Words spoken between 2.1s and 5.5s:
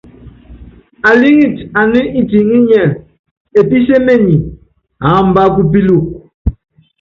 itiŋí ɛ́ndɛnɛ́ɛ, epísémenyi, aamba